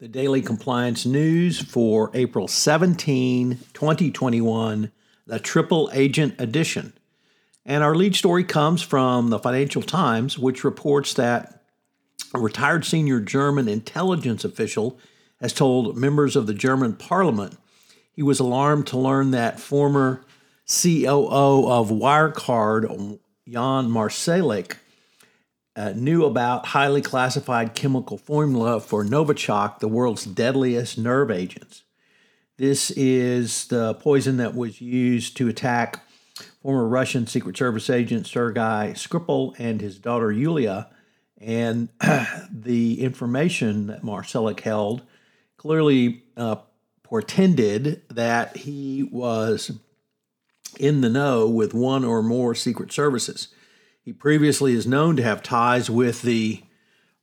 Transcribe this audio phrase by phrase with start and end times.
[0.00, 4.90] The Daily Compliance News for April 17, 2021,
[5.26, 6.94] the Triple Agent Edition.
[7.66, 11.64] And our lead story comes from the Financial Times, which reports that
[12.32, 14.98] a retired senior German intelligence official
[15.38, 17.58] has told members of the German parliament
[18.10, 20.24] he was alarmed to learn that former
[20.66, 24.76] COO of Wirecard, Jan Marsalek,
[25.80, 31.84] uh, knew about highly classified chemical formula for Novichok, the world's deadliest nerve agents.
[32.58, 36.04] This is the poison that was used to attack
[36.62, 40.90] former Russian Secret Service agent Sergei Skripal and his daughter Yulia.
[41.38, 41.88] And
[42.52, 45.00] the information that Marsalek held
[45.56, 46.56] clearly uh,
[47.02, 49.72] portended that he was
[50.78, 53.48] in the know with one or more secret services.
[54.02, 56.62] He previously is known to have ties with the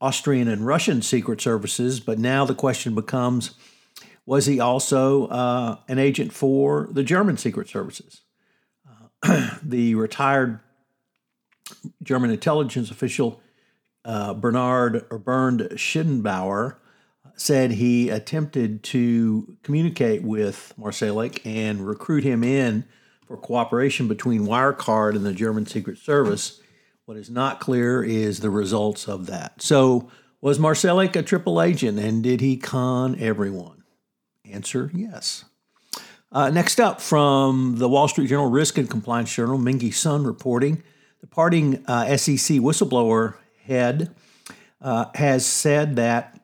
[0.00, 3.52] Austrian and Russian secret services, but now the question becomes
[4.24, 8.22] was he also uh, an agent for the German secret services?
[9.22, 10.60] Uh, the retired
[12.02, 13.40] German intelligence official
[14.04, 16.76] uh, Bernard or Bernd Schmidbauer
[17.34, 22.84] said he attempted to communicate with Marsalek and recruit him in
[23.26, 26.61] for cooperation between Wirecard and the German Secret Service
[27.12, 29.60] what is not clear is the results of that.
[29.60, 30.10] So,
[30.40, 33.82] was Marsalek a triple agent and did he con everyone?
[34.50, 35.44] Answer yes.
[36.32, 40.82] Uh, next up, from the Wall Street Journal Risk and Compliance Journal, Mengqi Sun reporting
[41.20, 43.34] the parting uh, SEC whistleblower
[43.66, 44.14] head
[44.80, 46.40] uh, has said that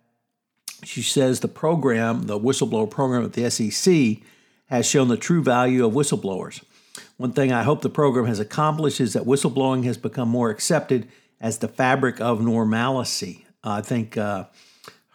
[0.84, 4.22] she says the program, the whistleblower program at the SEC,
[4.66, 6.62] has shown the true value of whistleblowers.
[7.16, 11.09] One thing I hope the program has accomplished is that whistleblowing has become more accepted
[11.41, 13.47] as the fabric of normalcy.
[13.62, 14.44] I think uh,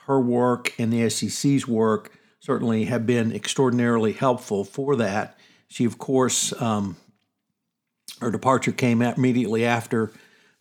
[0.06, 5.38] her work and the SEC's work certainly have been extraordinarily helpful for that.
[5.68, 6.98] She, of course, um,
[8.22, 10.12] her departure came immediately after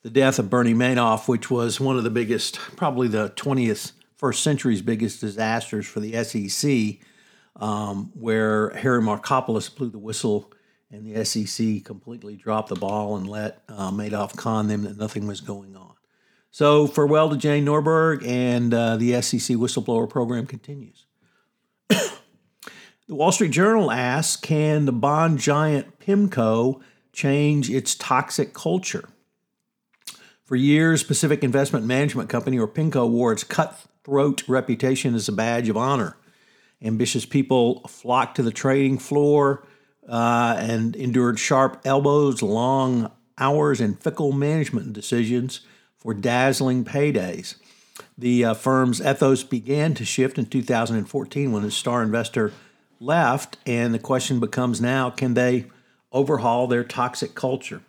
[0.02, 4.42] the death of Bernie Madoff, which was one of the biggest, probably the 20th, first
[4.42, 6.98] century's biggest disasters for the SEC,
[7.56, 10.52] um, where Harry Markopolos blew the whistle
[10.92, 15.26] and the SEC completely dropped the ball and let uh, Madoff con them that nothing
[15.26, 15.94] was going on.
[16.50, 21.06] So farewell to Jane Norberg, and uh, the SEC whistleblower program continues.
[21.88, 22.10] the
[23.08, 26.82] Wall Street Journal asks Can the bond giant PIMCO
[27.14, 29.08] change its toxic culture?
[30.44, 35.70] For years, Pacific Investment Management Company, or PIMCO, wore its cutthroat reputation as a badge
[35.70, 36.18] of honor.
[36.82, 39.64] Ambitious people flocked to the trading floor
[40.08, 45.60] uh, and endured sharp elbows, long hours, and fickle management decisions
[45.96, 47.56] for dazzling paydays.
[48.18, 52.52] The uh, firm's ethos began to shift in 2014 when a star investor
[53.00, 55.66] left, and the question becomes now can they
[56.10, 57.82] overhaul their toxic culture?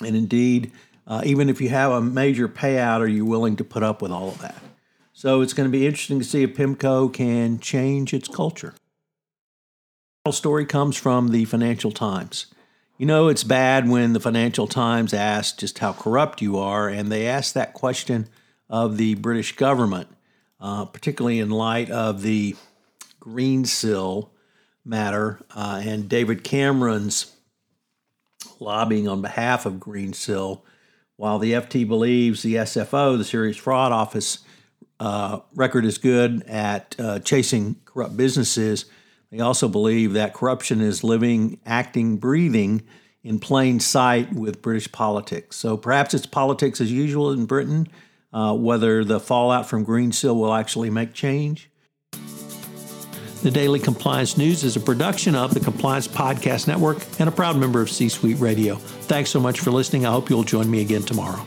[0.00, 0.72] And indeed,
[1.06, 4.10] uh, even if you have a major payout, are you willing to put up with
[4.10, 4.56] all of that?
[5.12, 8.74] So it's going to be interesting to see if PIMCO can change its culture
[10.32, 12.46] story comes from the Financial Times.
[12.98, 17.12] You know, it's bad when the Financial Times asks just how corrupt you are, and
[17.12, 18.28] they ask that question
[18.70, 20.08] of the British government,
[20.60, 22.56] uh, particularly in light of the
[23.20, 24.30] Greensill
[24.84, 27.34] matter uh, and David Cameron's
[28.60, 30.62] lobbying on behalf of Greensill.
[31.16, 34.38] While the FT believes the SFO, the Serious Fraud Office,
[35.00, 38.86] uh, record is good at uh, chasing corrupt businesses,
[39.36, 42.82] they also believe that corruption is living, acting, breathing
[43.22, 45.56] in plain sight with British politics.
[45.56, 47.86] So perhaps it's politics as usual in Britain.
[48.32, 51.70] Uh, whether the fallout from Greensill will actually make change.
[53.42, 57.56] The Daily Compliance News is a production of the Compliance Podcast Network and a proud
[57.56, 58.74] member of C Suite Radio.
[58.74, 60.04] Thanks so much for listening.
[60.04, 61.46] I hope you'll join me again tomorrow.